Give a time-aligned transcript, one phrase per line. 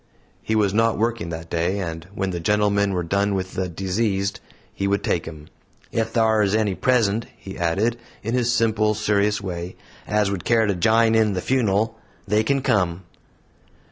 [0.41, 4.39] He was not working that day; and when the gentlemen were done with the "diseased,"
[4.73, 5.47] he would take him.
[5.93, 9.75] "Ef thar is any present," he added, in his simple, serious way,
[10.07, 11.93] "as would care to jine in the fun'l,
[12.27, 13.03] they kin come."